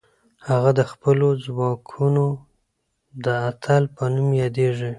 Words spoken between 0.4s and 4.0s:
هغه د خپلو ځواکونو د اتل